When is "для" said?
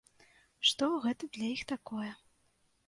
1.37-1.47